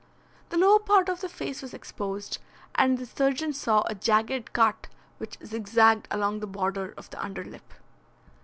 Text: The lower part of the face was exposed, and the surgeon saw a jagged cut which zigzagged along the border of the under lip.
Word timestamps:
The 0.49 0.57
lower 0.57 0.79
part 0.79 1.09
of 1.09 1.21
the 1.21 1.29
face 1.29 1.61
was 1.61 1.75
exposed, 1.75 2.39
and 2.73 2.97
the 2.97 3.05
surgeon 3.05 3.53
saw 3.53 3.83
a 3.85 3.93
jagged 3.93 4.51
cut 4.51 4.87
which 5.19 5.37
zigzagged 5.45 6.07
along 6.09 6.39
the 6.39 6.47
border 6.47 6.95
of 6.97 7.11
the 7.11 7.23
under 7.23 7.43
lip. 7.43 7.71